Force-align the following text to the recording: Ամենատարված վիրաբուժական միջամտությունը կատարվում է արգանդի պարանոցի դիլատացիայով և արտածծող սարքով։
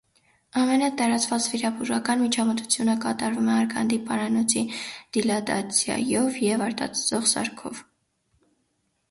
Ամենատարված 0.59 1.49
վիրաբուժական 1.51 2.23
միջամտությունը 2.25 2.95
կատարվում 3.03 3.51
է 3.51 3.53
արգանդի 3.65 4.01
պարանոցի 4.09 4.65
դիլատացիայով 5.19 6.41
և 6.47 6.67
արտածծող 6.71 7.31
սարքով։ 7.37 7.85